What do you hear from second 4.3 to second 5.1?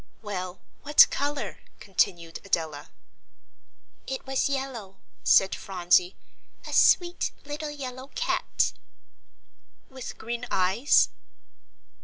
yellow,"